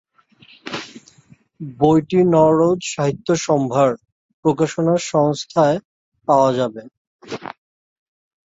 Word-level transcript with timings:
বইটি 1.77 2.19
নওরোজ 2.33 2.79
সাহিত্য 2.93 3.27
সম্ভার 3.45 3.89
প্রকাশনা 4.45 4.95
সংস্থায় 5.11 5.77
পাওয়া 6.27 6.49
যাবে। 6.59 6.81